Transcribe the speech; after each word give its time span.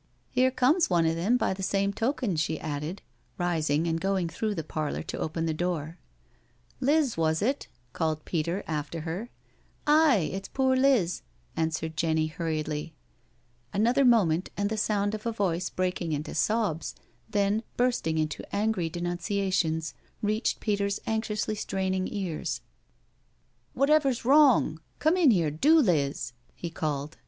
"Here 0.30 0.50
comes 0.50 0.88
one 0.88 1.04
o' 1.06 1.12
them 1.14 1.36
by 1.36 1.52
the 1.52 1.62
same 1.62 1.92
token," 1.92 2.36
she 2.36 2.58
added, 2.58 3.02
rising 3.36 3.86
and 3.86 4.00
going 4.00 4.26
through 4.30 4.54
the 4.54 4.64
parlour 4.64 5.02
to 5.02 5.18
open 5.18 5.44
the 5.44 5.52
door," 5.52 5.98
Liz, 6.80 7.18
was 7.18 7.42
it?" 7.42 7.68
called 7.92 8.24
Peter 8.24 8.64
after 8.66 9.00
her." 9.02 9.28
Aye— 9.86 10.30
it's 10.32 10.48
poor 10.48 10.74
Liz," 10.74 11.20
answered 11.54 11.98
Jenny 11.98 12.28
hurriedly. 12.28 12.94
Another 13.70 14.06
moment 14.06 14.48
and 14.56 14.70
the 14.70 14.78
sound 14.78 15.14
of 15.14 15.26
a 15.26 15.32
voice 15.32 15.68
breaking 15.68 16.12
into 16.12 16.34
sobs, 16.34 16.94
then 17.28 17.62
bursting 17.76 18.16
into 18.16 18.46
angry 18.56 18.88
denunciations, 18.88 19.92
reached 20.22 20.60
Peter's 20.60 20.98
anxiously 21.06 21.54
straining 21.54 22.08
ears." 22.10 22.62
Wotever's 23.76 24.24
wrong? 24.24 24.80
Come 24.98 25.18
in 25.18 25.30
here 25.30 25.50
do, 25.50 25.78
Liz," 25.78 26.32
he 26.54 26.70
called. 26.70 27.18